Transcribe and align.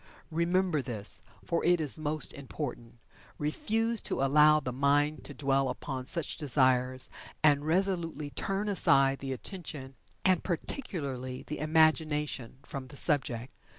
Remember 0.31 0.81
this, 0.81 1.21
for 1.45 1.63
it 1.63 1.79
is 1.79 1.99
most 1.99 2.33
important. 2.33 2.97
Refuse 3.37 4.01
to 4.01 4.23
allow 4.23 4.59
the 4.59 4.73
mind 4.73 5.23
to 5.25 5.33
dwell 5.35 5.69
upon 5.69 6.07
such 6.07 6.37
desires, 6.37 7.07
and 7.43 7.67
resolutely 7.67 8.31
turn 8.31 8.67
aside 8.67 9.19
the 9.19 9.31
attention, 9.31 9.93
and, 10.25 10.43
particularly, 10.43 11.43
the 11.45 11.59
imagination, 11.59 12.57
from 12.63 12.87
the 12.87 12.97
subject. 12.97 13.53